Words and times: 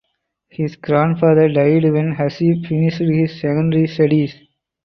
His 0.49 0.77
grandfather 0.77 1.47
died 1.47 1.83
when 1.83 2.15
Haseeb 2.15 2.65
finished 2.67 2.97
his 3.01 3.39
secondary 3.39 3.85
studies. 3.87 4.33